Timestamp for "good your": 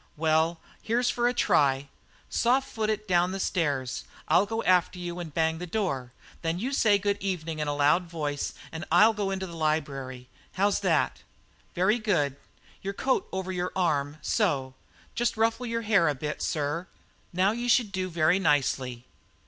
11.99-12.93